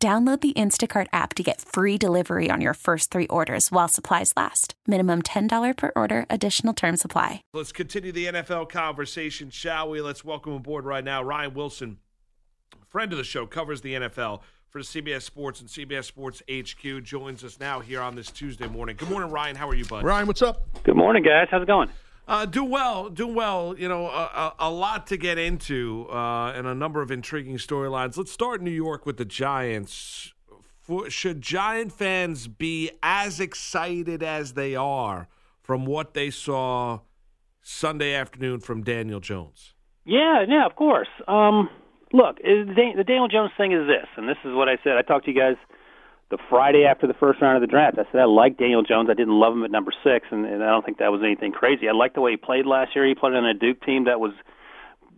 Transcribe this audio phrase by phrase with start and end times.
[0.00, 4.32] Download the Instacart app to get free delivery on your first three orders while supplies
[4.36, 4.74] last.
[4.86, 7.42] Minimum $10 per order, additional term supply.
[7.52, 10.00] Let's continue the NFL conversation, shall we?
[10.00, 11.98] Let's welcome aboard right now Ryan Wilson,
[12.86, 17.42] friend of the show, covers the NFL for CBS Sports and CBS Sports HQ, joins
[17.42, 18.94] us now here on this Tuesday morning.
[18.96, 19.56] Good morning, Ryan.
[19.56, 20.04] How are you, bud?
[20.04, 20.84] Ryan, what's up?
[20.84, 21.48] Good morning, guys.
[21.50, 21.88] How's it going?
[22.28, 23.74] Uh, do well, do well.
[23.78, 28.18] You know, a, a, lot to get into uh, and a number of intriguing storylines.
[28.18, 30.34] Let's start New York with the Giants.
[30.78, 35.26] For, should Giant fans be as excited as they are
[35.62, 37.00] from what they saw
[37.62, 39.72] Sunday afternoon from Daniel Jones?
[40.04, 41.08] Yeah, yeah, of course.
[41.28, 41.70] Um,
[42.12, 44.98] look, the Daniel Jones thing is this, and this is what I said.
[44.98, 45.56] I talked to you guys
[46.30, 47.98] the Friday after the first round of the draft.
[47.98, 49.08] I said I liked Daniel Jones.
[49.10, 51.52] I didn't love him at number six, and, and I don't think that was anything
[51.52, 51.88] crazy.
[51.88, 53.06] I liked the way he played last year.
[53.06, 54.32] He played on a Duke team that was,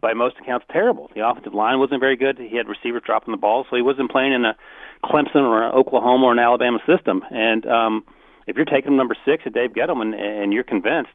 [0.01, 1.11] by most accounts, terrible.
[1.15, 2.39] The offensive line wasn't very good.
[2.39, 4.57] He had receivers dropping the ball, so he wasn't playing in a
[5.05, 7.23] Clemson or an Oklahoma or an Alabama system.
[7.31, 8.05] And um,
[8.47, 11.11] if you're taking number six at Dave Gettleman and you're convinced,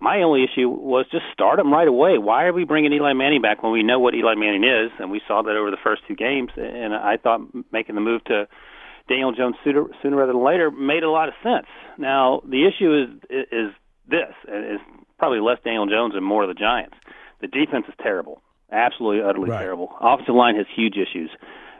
[0.00, 2.18] my only issue was just start him right away.
[2.18, 4.90] Why are we bringing Eli Manning back when we know what Eli Manning is?
[5.00, 6.50] And we saw that over the first two games.
[6.56, 7.40] And I thought
[7.72, 8.46] making the move to
[9.08, 11.66] Daniel Jones sooner, sooner rather than later made a lot of sense.
[11.96, 13.70] Now the issue is is
[14.08, 14.80] this: is
[15.18, 16.94] probably less Daniel Jones and more of the Giants.
[17.40, 19.60] The defense is terrible, absolutely utterly right.
[19.60, 19.94] terrible.
[20.00, 21.30] Offensive line has huge issues.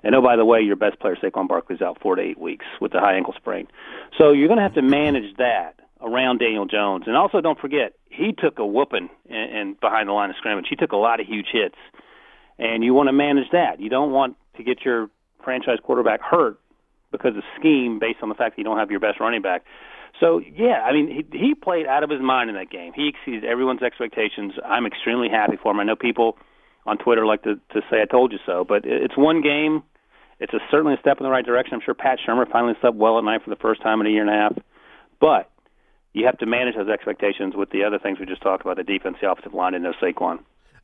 [0.04, 2.38] And oh, by the way, your best player Saquon Barkley is out four to eight
[2.38, 3.66] weeks with the high ankle sprain.
[4.16, 7.04] So you're going to have to manage that around Daniel Jones.
[7.08, 10.66] And also, don't forget, he took a whooping and, and behind the line of scrimmage.
[10.70, 11.74] He took a lot of huge hits,
[12.60, 13.80] and you want to manage that.
[13.80, 15.10] You don't want to get your
[15.42, 16.60] franchise quarterback hurt
[17.10, 19.64] because of scheme based on the fact that you don't have your best running back.
[20.20, 22.92] So yeah, I mean he he played out of his mind in that game.
[22.94, 24.54] He exceeded everyone's expectations.
[24.64, 25.80] I'm extremely happy for him.
[25.80, 26.36] I know people
[26.86, 29.82] on Twitter like to to say I told you so, but it's one game.
[30.40, 31.74] It's a, certainly a step in the right direction.
[31.74, 34.10] I'm sure Pat Shurmur finally slept well at night for the first time in a
[34.10, 34.54] year and a half.
[35.20, 35.50] But
[36.12, 38.84] you have to manage those expectations with the other things we just talked about: the
[38.84, 40.38] defense, the offensive line, and no Saquon.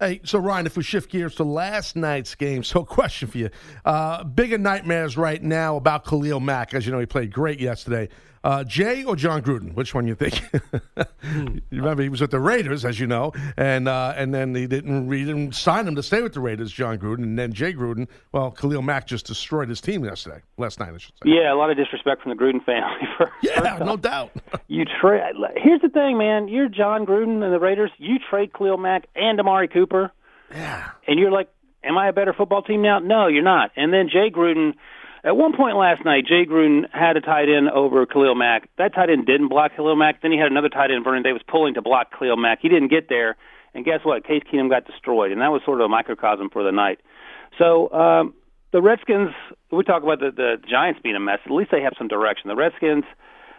[0.05, 3.49] Hey, so Ryan, if we shift gears to last night's game, so question for you:
[3.87, 8.11] uh, bigger nightmares right now about Khalil Mack, as you know, he played great yesterday.
[8.45, 9.75] Uh, Jay or Jon Gruden?
[9.75, 10.43] Which one you think?
[11.23, 14.67] you remember he was with the Raiders, as you know, and uh, and then he
[14.67, 17.73] didn't he didn't sign him to stay with the Raiders, Jon Gruden, and then Jay
[17.73, 18.07] Gruden.
[18.33, 21.31] Well, Khalil Mack just destroyed his team yesterday, last night, I should say.
[21.31, 23.09] Yeah, a lot of disrespect from the Gruden family.
[23.17, 24.33] For, yeah, no doubt.
[24.69, 25.23] you trade.
[25.57, 26.49] Here's the thing, man.
[26.49, 27.93] You're Jon Gruden and the Raiders.
[27.97, 30.13] You trade Khalil Mack and Amari Cooper.
[30.51, 30.91] Yeah.
[31.09, 31.49] And you're like,
[31.83, 32.99] am I a better football team now?
[32.99, 33.71] No, you're not.
[33.75, 34.75] And then Jay Gruden
[35.25, 38.69] at one point last night, Jay Gruden had a tight end over Khalil Mack.
[38.79, 40.23] That tight end didn't block Khalil Mack.
[40.23, 42.59] Then he had another tight end, Vernon Davis, pulling to block Khalil Mack.
[42.61, 43.37] He didn't get there.
[43.75, 44.25] And guess what?
[44.25, 45.33] Case Keenum got destroyed.
[45.33, 47.01] And that was sort of a microcosm for the night.
[47.59, 48.35] So um,
[48.73, 49.31] the Redskins,
[49.73, 51.41] we talk about the, the Giants being a mess.
[51.45, 52.49] At least they have some direction.
[52.49, 53.05] The Redskins–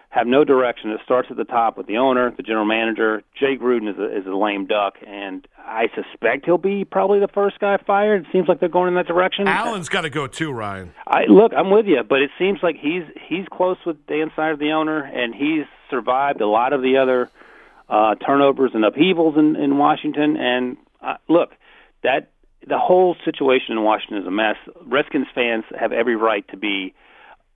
[0.09, 0.91] have no direction.
[0.91, 3.23] It starts at the top with the owner, the general manager.
[3.37, 7.27] Jay Gruden is a, is a lame duck, and I suspect he'll be probably the
[7.27, 8.21] first guy fired.
[8.21, 9.47] It seems like they're going in that direction.
[9.47, 10.93] Allen's got to go too, Ryan.
[11.05, 14.55] I look, I'm with you, but it seems like he's he's close with Dan Snyder,
[14.55, 17.29] the owner, and he's survived a lot of the other
[17.89, 20.37] uh, turnovers and upheavals in, in Washington.
[20.37, 21.51] And uh, look,
[22.03, 22.31] that
[22.67, 24.55] the whole situation in Washington is a mess.
[24.85, 26.93] Redskins fans have every right to be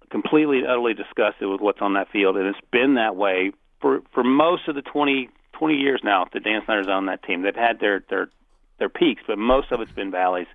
[0.09, 4.01] completely and utterly disgusted with what's on that field, and it's been that way for
[4.13, 7.41] for most of the 20, 20 years now that Dan Snyder's on that team.
[7.43, 8.29] They've had their their
[8.79, 10.47] their peaks, but most of it's been valleys,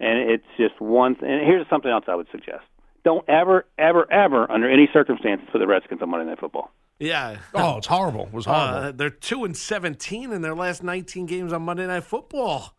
[0.00, 1.16] and it's just one.
[1.16, 2.64] Th- and here's something else I would suggest:
[3.04, 6.70] don't ever, ever, ever, under any circumstances, put the Redskins on Monday Night Football.
[6.98, 7.38] Yeah.
[7.54, 8.26] Oh, it's horrible.
[8.26, 8.88] It was horrible.
[8.88, 12.74] Uh, they're two and seventeen in their last nineteen games on Monday Night Football.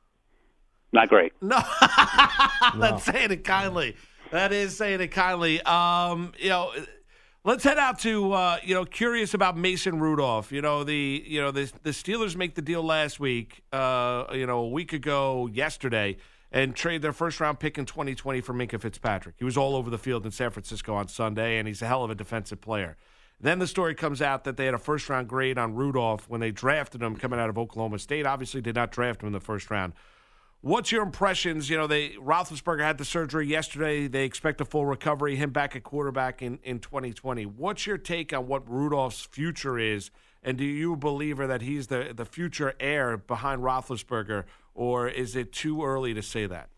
[0.93, 1.33] Not great.
[1.41, 1.59] No,
[2.79, 3.95] that's saying it kindly.
[4.33, 5.61] That is saying it kindly.
[5.61, 6.71] Um, you know,
[7.43, 10.51] let's head out to uh, you know curious about Mason Rudolph.
[10.51, 13.61] You know the you know the the Steelers make the deal last week.
[13.71, 16.17] Uh, you know a week ago yesterday.
[16.51, 19.33] And trade their first round pick in 2020 for Minkah Fitzpatrick.
[19.39, 22.03] He was all over the field in San Francisco on Sunday, and he's a hell
[22.03, 22.95] of a defensive player.
[23.39, 26.41] Then the story comes out that they had a first round grade on Rudolph when
[26.41, 28.27] they drafted him coming out of Oklahoma State.
[28.27, 29.93] Obviously, did not draft him in the first round.
[30.63, 31.69] What's your impressions?
[31.69, 34.07] You know, they Roethlisberger had the surgery yesterday.
[34.07, 35.35] They expect a full recovery.
[35.35, 37.45] Him back at quarterback in in 2020.
[37.45, 40.09] What's your take on what Rudolph's future is?
[40.41, 45.51] And do you believe that he's the the future heir behind Roethlisberger, or is it
[45.51, 46.69] too early to say that?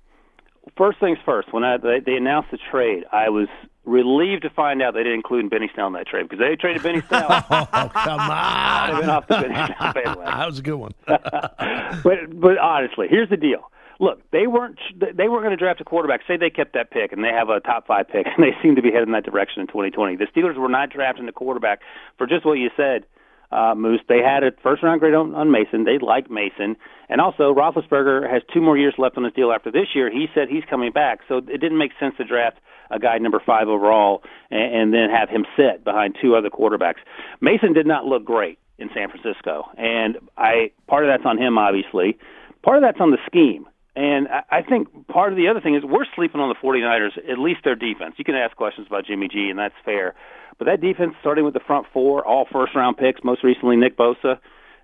[0.75, 1.53] First things first.
[1.53, 3.47] When I, they, they announced the trade, I was
[3.83, 6.81] relieved to find out they didn't include Benny Snell in that trade because they traded
[6.81, 7.27] Benny Snell.
[7.29, 8.31] oh, come on!
[8.31, 10.25] I'd have been off the Benny Snell bandwagon.
[10.25, 10.91] that was a good one.
[11.05, 13.69] but but honestly, here's the deal.
[13.99, 16.21] Look, they weren't they weren't going to draft a quarterback.
[16.27, 18.75] Say they kept that pick and they have a top five pick, and they seem
[18.75, 20.17] to be heading in that direction in 2020.
[20.17, 21.79] The Steelers were not drafting a quarterback
[22.17, 23.05] for just what you said
[23.51, 24.01] uh, Moose.
[24.07, 25.85] They had a first round grade on, on Mason.
[25.85, 26.75] They liked Mason,
[27.09, 30.11] and also Roethlisberger has two more years left on his deal after this year.
[30.11, 32.57] He said he's coming back, so it didn't make sense to draft
[32.91, 36.99] a guy number five overall and, and then have him sit behind two other quarterbacks.
[37.41, 41.57] Mason did not look great in San Francisco, and I part of that's on him,
[41.57, 42.17] obviously.
[42.63, 43.67] Part of that's on the scheme.
[43.95, 47.39] And I think part of the other thing is we're sleeping on the 49ers, at
[47.39, 48.15] least their defense.
[48.17, 50.15] You can ask questions about Jimmy G, and that's fair.
[50.57, 53.97] But that defense, starting with the front four, all first round picks, most recently Nick
[53.97, 54.39] Bosa,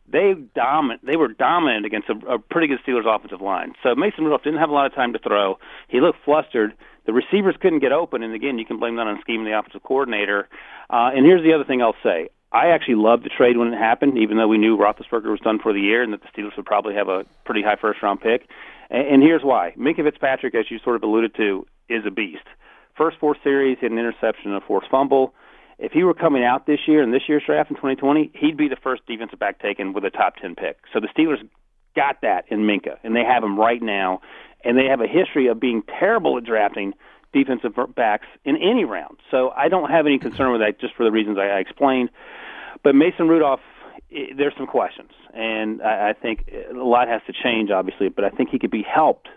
[0.09, 1.05] they dominant.
[1.05, 3.73] They were dominant against a, a pretty good Steelers offensive line.
[3.83, 5.57] So Mason Rudolph didn't have a lot of time to throw.
[5.87, 6.73] He looked flustered.
[7.05, 9.83] The receivers couldn't get open, and again, you can blame that on scheming the offensive
[9.83, 10.47] coordinator.
[10.89, 13.77] Uh, and here's the other thing I'll say: I actually loved the trade when it
[13.77, 16.55] happened, even though we knew Roethlisberger was done for the year and that the Steelers
[16.57, 18.47] would probably have a pretty high first round pick.
[18.91, 22.45] And, and here's why: Minkah Fitzpatrick, as you sort of alluded to, is a beast.
[22.95, 25.33] First four series, an interception and a forced fumble.
[25.79, 28.67] If he were coming out this year in this year's draft in 2020, he'd be
[28.67, 30.77] the first defensive back taken with a top 10 pick.
[30.93, 31.41] So the Steelers
[31.95, 34.21] got that in Minkah, and they have him right now.
[34.63, 36.93] And they have a history of being terrible at drafting
[37.33, 39.17] defensive backs in any round.
[39.31, 42.09] So I don't have any concern with that, just for the reasons I explained.
[42.83, 43.61] But Mason Rudolph,
[44.11, 48.09] there's some questions, and I, I think a lot has to change, obviously.
[48.09, 49.29] But I think he could be helped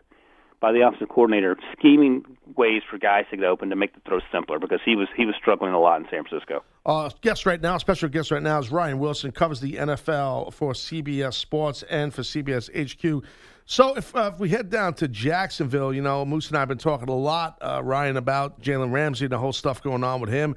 [0.60, 2.24] by the offensive coordinator scheming
[2.56, 5.26] ways for guys to get open to make the throw simpler because he was he
[5.26, 6.64] was struggling a lot in San Francisco.
[6.86, 10.72] Uh, guest right now, special guest right now is Ryan Wilson, covers the NFL for
[10.72, 13.24] CBS Sports and for CBS HQ.
[13.66, 16.68] So if, uh, if we head down to Jacksonville, you know, Moose and I have
[16.68, 20.20] been talking a lot, uh, Ryan, about Jalen Ramsey and the whole stuff going on
[20.20, 20.54] with him.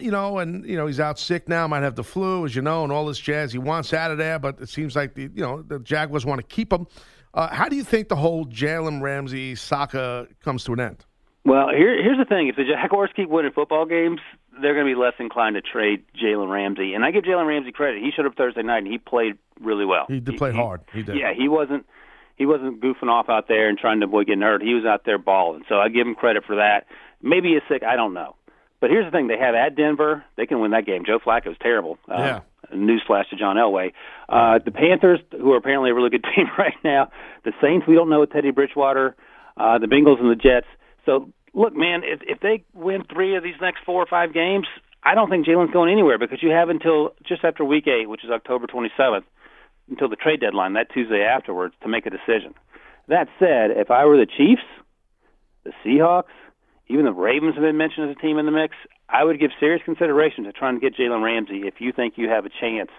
[0.00, 2.62] you know, and you know he's out sick now, might have the flu, as you
[2.62, 3.52] know, and all this jazz.
[3.52, 6.40] He wants out of there, but it seems like the you know the Jaguars want
[6.40, 6.86] to keep him.
[7.34, 11.04] Uh, how do you think the whole Jalen Ramsey saga comes to an end?
[11.44, 14.20] Well, here, here's the thing: if the Jaguars keep winning football games,
[14.60, 16.94] they're going to be less inclined to trade Jalen Ramsey.
[16.94, 19.84] And I give Jalen Ramsey credit; he showed up Thursday night and he played really
[19.84, 20.06] well.
[20.08, 20.80] He did play he, hard.
[20.92, 21.16] He did.
[21.16, 21.86] Yeah, he wasn't
[22.38, 24.62] he wasn't goofing off out there and trying to avoid getting hurt.
[24.62, 25.64] He was out there balling.
[25.68, 26.86] So I give him credit for that.
[27.20, 27.82] Maybe he's sick.
[27.82, 28.36] I don't know.
[28.80, 30.24] But here's the thing: they have at Denver.
[30.36, 31.04] They can win that game.
[31.04, 31.98] Joe Flacco's terrible.
[32.08, 32.40] Uh, yeah.
[32.72, 33.92] Newsflash to John Elway.
[34.28, 37.10] Uh, the Panthers, who are apparently a really good team right now.
[37.44, 39.16] The Saints, we don't know with Teddy Bridgewater.
[39.56, 40.66] Uh, the Bengals and the Jets.
[41.04, 44.66] So look, man, if, if they win three of these next four or five games,
[45.02, 48.24] I don't think Jalen's going anywhere because you have until just after Week Eight, which
[48.24, 49.24] is October 27th,
[49.90, 52.54] until the trade deadline that Tuesday afterwards to make a decision.
[53.08, 54.62] That said, if I were the Chiefs,
[55.64, 56.34] the Seahawks,
[56.88, 58.74] even the Ravens have been mentioned as a team in the mix.
[59.08, 62.28] I would give serious consideration to trying to get Jalen Ramsey if you think you
[62.28, 62.90] have a chance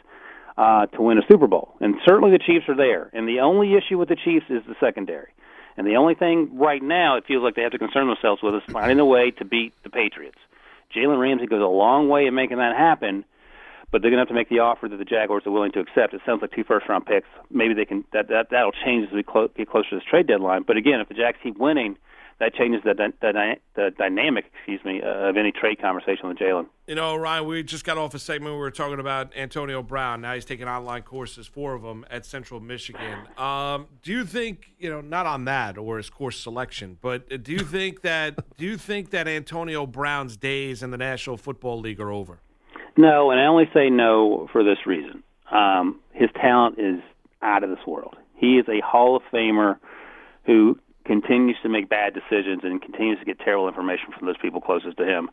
[0.57, 1.75] uh, to win a Super Bowl.
[1.79, 3.09] And certainly the Chiefs are there.
[3.13, 5.31] And the only issue with the Chiefs is the secondary.
[5.77, 8.55] And the only thing right now it feels like they have to concern themselves with
[8.55, 10.37] is finding a way to beat the Patriots.
[10.95, 13.23] Jalen Ramsey goes a long way in making that happen,
[13.91, 15.79] but they're going to have to make the offer that the Jaguars are willing to
[15.79, 16.13] accept.
[16.13, 17.27] It sounds like two first round picks.
[17.49, 20.27] Maybe they can that that that'll change as we clo- get closer to this trade
[20.27, 20.63] deadline.
[20.63, 21.97] But again, if the Jags keep winning,
[22.39, 26.67] that changes the, the, the dynamic, excuse me, uh, of any trade conversation with Jalen.
[26.87, 30.21] You know, Ryan, we just got off a segment we were talking about Antonio Brown.
[30.21, 33.27] Now he's taking online courses, four of them at Central Michigan.
[33.37, 37.51] Um, do you think, you know, not on that or his course selection, but do
[37.51, 41.99] you think that do you think that Antonio Brown's days in the National Football League
[41.99, 42.39] are over?
[42.99, 45.23] No, and I only say no for this reason.
[45.49, 46.99] Um, his talent is
[47.41, 48.17] out of this world.
[48.35, 49.77] He is a Hall of Famer
[50.45, 54.59] who continues to make bad decisions and continues to get terrible information from those people
[54.59, 55.29] closest to him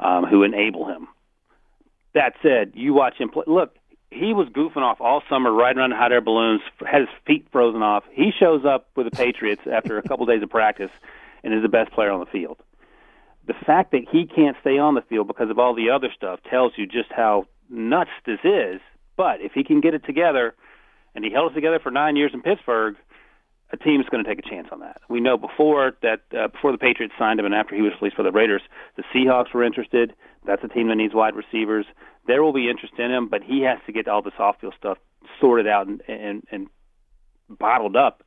[0.00, 1.06] um, who enable him.
[2.14, 3.44] That said, you watch him play.
[3.46, 3.76] Look,
[4.10, 7.82] he was goofing off all summer, riding around hot air balloons, had his feet frozen
[7.82, 8.04] off.
[8.12, 10.90] He shows up with the Patriots after a couple days of practice
[11.44, 12.56] and is the best player on the field.
[13.46, 16.40] The fact that he can't stay on the field because of all the other stuff
[16.48, 18.80] tells you just how nuts this is.
[19.16, 20.54] But if he can get it together,
[21.14, 22.96] and he held it together for nine years in Pittsburgh–
[23.72, 25.00] a team is going to take a chance on that.
[25.08, 28.16] We know before that uh, before the Patriots signed him and after he was released
[28.16, 28.62] for the Raiders,
[28.96, 30.14] the Seahawks were interested.
[30.46, 31.86] That's a team that needs wide receivers.
[32.26, 34.98] There will be interest in him, but he has to get all this off-field stuff
[35.40, 36.66] sorted out and and, and
[37.48, 38.22] bottled up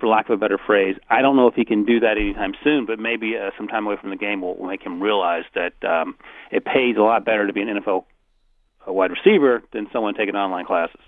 [0.00, 0.96] for lack of a better phrase.
[1.08, 3.86] I don't know if he can do that anytime soon, but maybe uh, some time
[3.86, 6.16] away from the game will, will make him realize that um,
[6.50, 8.04] it pays a lot better to be an NFL
[8.86, 11.00] wide receiver than someone taking online classes.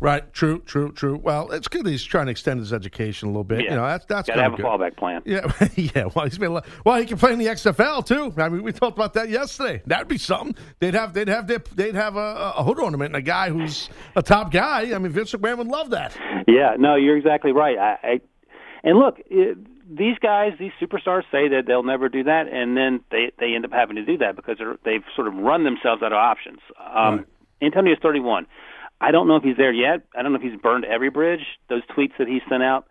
[0.00, 0.32] Right.
[0.32, 0.60] True.
[0.60, 0.92] True.
[0.92, 1.18] True.
[1.22, 3.64] Well, it's good that he's trying to extend his education a little bit.
[3.64, 3.70] Yeah.
[3.72, 4.64] You know, that's that's Got to have good.
[4.64, 5.20] a fallback plan.
[5.26, 6.06] Yeah, yeah.
[6.14, 6.96] Well, he's been well.
[6.98, 8.32] He can play in the XFL too.
[8.40, 9.82] I mean, we talked about that yesterday.
[9.84, 10.56] That'd be something.
[10.78, 13.90] They'd have they'd have their, they'd have a, a hood ornament and a guy who's
[14.16, 14.94] a top guy.
[14.94, 16.16] I mean, Vince McMahon would love that.
[16.48, 17.76] Yeah, no, you're exactly right.
[17.76, 18.20] I, I
[18.82, 19.58] and look, it,
[19.88, 23.64] these guys, these superstars say that they'll never do that, and then they they end
[23.64, 26.60] up having to do that because they're, they've sort of run themselves out of options.
[26.78, 27.26] Um, Right.
[27.62, 28.46] Antonio's 31.
[29.02, 30.02] I don't know if he's there yet.
[30.16, 31.40] I don't know if he's burned every bridge.
[31.68, 32.86] Those tweets that he sent out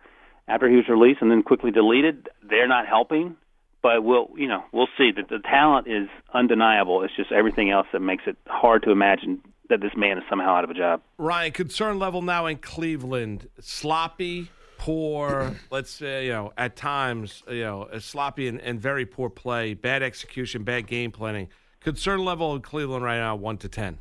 [0.48, 3.36] after he was released and then quickly deleted, they're not helping.
[3.82, 5.10] But we'll, you know, we'll see.
[5.10, 7.02] That the talent is undeniable.
[7.02, 10.54] It's just everything else that makes it hard to imagine that this man is somehow
[10.54, 11.00] out of a job.
[11.16, 15.54] Ryan, concern level now in Cleveland: sloppy, poor.
[15.70, 19.74] let's say you know at times you know a sloppy and, and very poor play,
[19.74, 21.48] bad execution, bad game planning.
[21.80, 23.98] Concern level in Cleveland right now one to ten.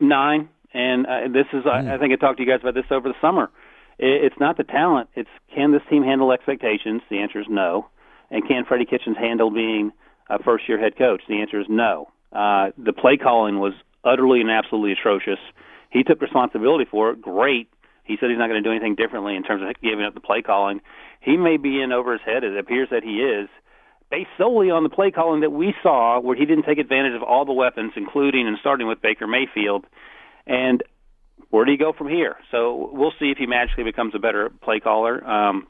[0.00, 2.90] nine, and uh, this is I, I think I talked to you guys about this
[2.90, 3.50] over the summer.
[3.98, 7.02] It, it's not the talent; it's can this team handle expectations?
[7.08, 7.88] The answer is no.
[8.28, 9.92] And can Freddie Kitchens handle being
[10.28, 11.22] a first-year head coach?
[11.28, 12.08] The answer is no.
[12.32, 15.38] Uh, the play calling was utterly and absolutely atrocious.
[15.90, 17.22] He took responsibility for it.
[17.22, 17.68] Great.
[18.06, 20.20] He said he's not going to do anything differently in terms of giving up the
[20.20, 20.80] play calling.
[21.20, 22.44] He may be in over his head.
[22.44, 23.48] It appears that he is
[24.10, 27.22] based solely on the play calling that we saw, where he didn't take advantage of
[27.22, 29.84] all the weapons, including and starting with Baker Mayfield.
[30.46, 30.82] And
[31.50, 32.36] where do you go from here?
[32.50, 35.26] So we'll see if he magically becomes a better play caller.
[35.26, 35.66] Um,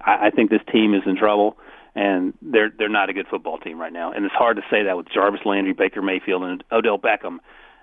[0.00, 1.56] I, I think this team is in trouble,
[1.94, 4.12] and they're they're not a good football team right now.
[4.12, 7.38] And it's hard to say that with Jarvis Landry, Baker Mayfield, and Odell Beckham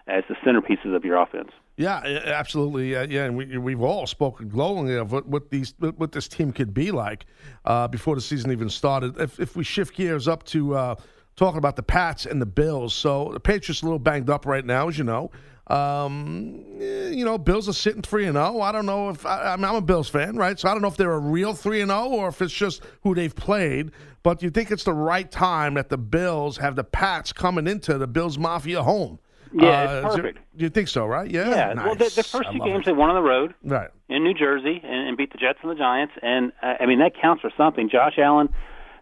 [0.07, 1.51] as the centerpieces of your offense.
[1.77, 2.91] Yeah, absolutely.
[2.91, 6.73] Yeah, and we, we've all spoken glowingly of what, what these what this team could
[6.73, 7.25] be like
[7.65, 9.19] uh, before the season even started.
[9.19, 10.95] If, if we shift gears up to uh,
[11.35, 14.65] talking about the Pats and the Bills, so the Patriots a little banged up right
[14.65, 15.31] now, as you know.
[15.67, 18.59] Um, eh, you know, Bills are sitting three and zero.
[18.59, 20.59] I don't know if I, I mean, I'm a Bills fan, right?
[20.59, 22.83] So I don't know if they're a real three and zero or if it's just
[23.03, 23.91] who they've played.
[24.23, 27.97] But you think it's the right time that the Bills have the Pats coming into
[27.97, 29.19] the Bills Mafia home?
[29.53, 30.39] Yeah, Uh, there- perfect.
[30.55, 31.05] You think so?
[31.05, 31.29] Right?
[31.29, 31.49] Yeah.
[31.49, 32.85] Yeah, well, the, the first two games it.
[32.85, 33.89] they won on the road Right.
[34.09, 36.99] in New Jersey and, and beat the Jets and the Giants, and uh, I mean
[36.99, 37.89] that counts for something.
[37.89, 38.49] Josh Allen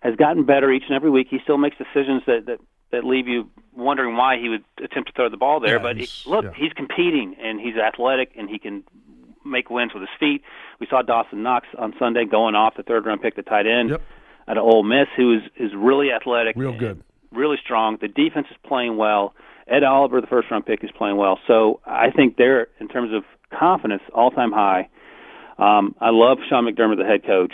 [0.01, 1.27] has gotten better each and every week.
[1.29, 2.59] He still makes decisions that that,
[2.91, 5.75] that leave you wondering why he would attempt to throw the ball there.
[5.77, 6.51] Yeah, but he, look, yeah.
[6.55, 8.83] he's competing and he's athletic and he can
[9.45, 10.41] make wins with his feet.
[10.79, 13.89] We saw Dawson Knox on Sunday going off the third round pick, the tight end
[13.91, 14.01] Yep.
[14.47, 17.01] at Ole Miss, who is is really athletic, Real good.
[17.31, 17.97] really strong.
[18.01, 19.33] The defense is playing well.
[19.69, 21.39] Ed Oliver, the first round pick, is playing well.
[21.47, 23.23] So I think they're in terms of
[23.57, 24.89] confidence all time high.
[25.57, 27.53] Um, I love Sean McDermott, the head coach.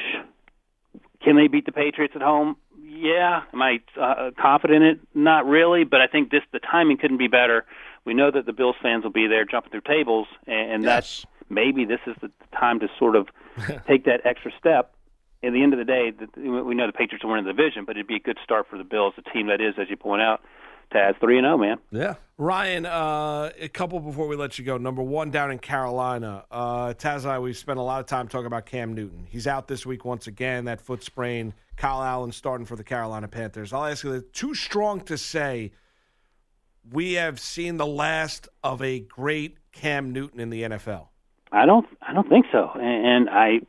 [1.24, 2.56] Can they beat the Patriots at home?
[2.82, 3.42] Yeah.
[3.52, 5.00] Am I uh, confident in it?
[5.14, 7.66] Not really, but I think this the timing couldn't be better.
[8.06, 11.26] We know that the Bills fans will be there jumping through tables, and, and that's
[11.50, 13.28] maybe this is the time to sort of
[13.88, 14.94] take that extra step.
[15.44, 17.98] At the end of the day, we know the Patriots will win the division, but
[17.98, 20.22] it'd be a good start for the Bills, a team that is, as you point
[20.22, 20.42] out,
[20.94, 21.78] Taz three and zero, man.
[21.92, 22.16] Yeah.
[22.38, 24.78] Ryan, uh, a couple before we let you go.
[24.78, 28.28] Number one, down in Carolina, uh, Taz and I, we spent a lot of time
[28.28, 29.26] talking about Cam Newton.
[29.30, 31.54] He's out this week once again, that foot sprain.
[31.78, 33.72] Kyle Allen starting for the Carolina Panthers.
[33.72, 35.72] I'll ask you, too strong to say
[36.92, 41.08] we have seen the last of a great Cam Newton in the NFL.
[41.52, 42.70] I don't, I don't think so.
[42.76, 43.60] And, and I,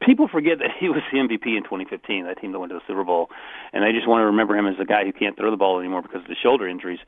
[0.00, 2.86] people forget that he was the MVP in 2015, that team that went to the
[2.86, 3.28] Super Bowl,
[3.72, 5.78] and they just want to remember him as a guy who can't throw the ball
[5.78, 6.98] anymore because of the shoulder injuries.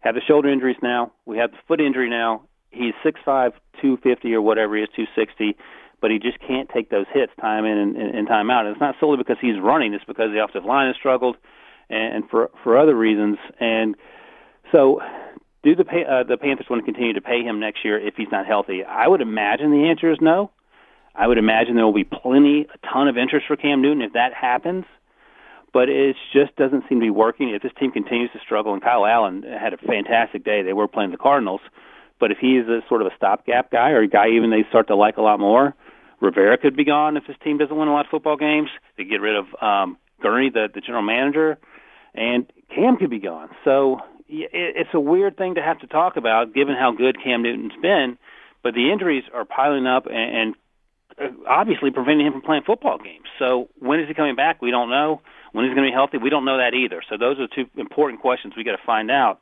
[0.00, 1.12] Have the shoulder injuries now.
[1.26, 2.42] We have the foot injury now.
[2.70, 3.52] He's six five,
[3.82, 5.56] two fifty, or whatever he is, 260,
[6.00, 8.66] but he just can't take those hits time in and, and, time out.
[8.66, 11.36] And it's not solely because he's running; it's because the offensive line has struggled,
[11.90, 13.38] and, for for other reasons.
[13.58, 13.96] And
[14.70, 15.00] so,
[15.64, 18.30] do the uh, the Panthers want to continue to pay him next year if he's
[18.30, 18.84] not healthy?
[18.84, 20.52] I would imagine the answer is no.
[21.14, 24.12] I would imagine there will be plenty, a ton of interest for Cam Newton if
[24.12, 24.84] that happens.
[25.72, 27.50] But it just doesn't seem to be working.
[27.50, 30.88] If this team continues to struggle, and Kyle Allen had a fantastic day, they were
[30.88, 31.60] playing the Cardinals.
[32.18, 34.88] But if he's a sort of a stopgap guy or a guy even they start
[34.88, 35.74] to like a lot more,
[36.20, 38.70] Rivera could be gone if this team doesn't win a lot of football games.
[38.96, 41.58] They get rid of um, Hurney, the, the general manager,
[42.14, 43.50] and Cam could be gone.
[43.64, 47.42] So it, it's a weird thing to have to talk about, given how good Cam
[47.42, 48.18] Newton's been.
[48.62, 50.54] But the injuries are piling up and, and
[51.48, 53.26] obviously preventing him from playing football games.
[53.38, 54.62] So when is he coming back?
[54.62, 55.20] We don't know.
[55.52, 56.18] When he's going to be healthy?
[56.18, 57.02] We don't know that either.
[57.08, 59.40] So those are two important questions we got to find out.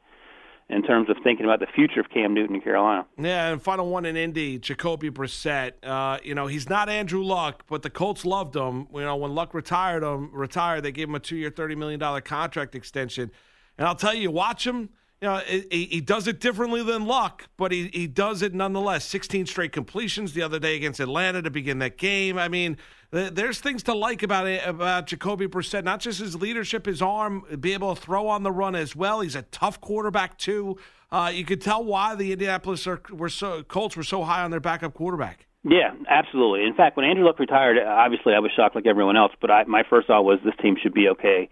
[0.68, 3.06] in terms of thinking about the future of Cam Newton in Carolina.
[3.18, 5.72] Yeah, and final one in Indy, Jacoby Brissett.
[5.84, 8.88] Uh, you know, he's not Andrew Luck, but the Colts loved him.
[8.92, 12.20] You know, when Luck retired him, retired, they gave him a two-year, thirty million dollar
[12.20, 13.30] contract extension.
[13.78, 14.90] And I'll tell you, watch him.
[15.26, 19.04] Know, he, he does it differently than Luck, but he, he does it nonetheless.
[19.04, 22.38] 16 straight completions the other day against Atlanta to begin that game.
[22.38, 22.76] I mean,
[23.10, 25.82] there's things to like about it, about Jacoby Brissett.
[25.82, 29.20] Not just his leadership, his arm, be able to throw on the run as well.
[29.20, 30.78] He's a tough quarterback too.
[31.10, 34.52] Uh, you could tell why the Indianapolis are, were so Colts were so high on
[34.52, 35.46] their backup quarterback.
[35.64, 36.64] Yeah, absolutely.
[36.64, 39.32] In fact, when Andrew Luck retired, obviously I was shocked like everyone else.
[39.40, 41.48] But I, my first thought was this team should be okay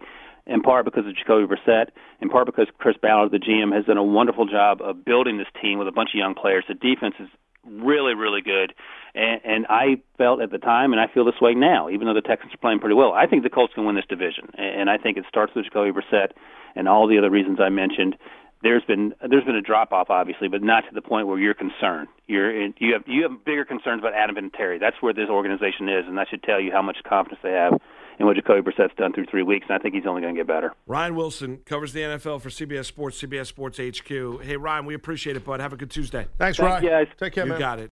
[0.47, 1.87] in part because of Jacoby Brissett,
[2.21, 5.47] in part because Chris Ballard, the GM, has done a wonderful job of building this
[5.61, 6.63] team with a bunch of young players.
[6.67, 7.29] The defense is
[7.65, 8.73] really, really good.
[9.15, 12.13] And, and I felt at the time, and I feel this way now, even though
[12.13, 14.49] the Texans are playing pretty well, I think the Colts can win this division.
[14.57, 16.31] And I think it starts with Jacoby Brissett
[16.75, 18.15] and all the other reasons I mentioned.
[18.61, 21.53] There's been there's been a drop off, obviously, but not to the point where you're
[21.53, 22.07] concerned.
[22.25, 24.79] You're in, you have you have bigger concerns about Adam Vinatieri.
[24.79, 27.79] That's where this organization is, and that should tell you how much confidence they have
[28.17, 30.39] and what Jacoby Brissett's done through three weeks, and I think he's only going to
[30.39, 30.73] get better.
[30.87, 34.41] Ryan Wilson covers the NFL for CBS Sports, CBS Sports HQ.
[34.43, 35.59] Hey, Ryan, we appreciate it, bud.
[35.59, 36.27] Have a good Tuesday.
[36.37, 36.83] Thanks, Ryan.
[36.83, 37.07] You guys.
[37.19, 37.59] Take care, you man.
[37.59, 37.91] got it.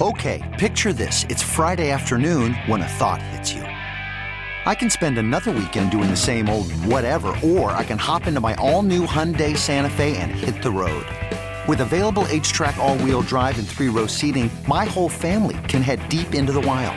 [0.00, 1.24] Okay, picture this.
[1.28, 3.62] It's Friday afternoon when a thought hits you.
[3.62, 8.40] I can spend another weekend doing the same old whatever, or I can hop into
[8.40, 11.04] my all-new Hyundai Santa Fe and hit the road.
[11.68, 16.52] With available H-Track all-wheel drive and three-row seating, my whole family can head deep into
[16.52, 16.96] the wild.